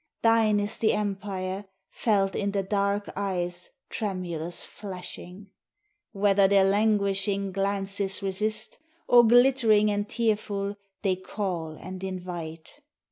Thine 0.23 0.59
is 0.59 0.77
the 0.79 0.93
empire 0.93 1.65
Felt 1.91 2.33
in 2.33 2.53
the 2.53 2.63
dark 2.63 3.11
eyes' 3.15 3.69
Tremulous 3.91 4.65
flashing, 4.65 5.51
Whether 6.11 6.47
their 6.47 6.63
languishing 6.65 7.51
Glances 7.51 8.23
resist, 8.23 8.79
or 9.07 9.23
Glittering 9.27 9.91
and 9.91 10.09
tearful, 10.09 10.75
they 11.03 11.17
Call 11.17 11.73
and 11.79 12.03
invite. 12.03 12.79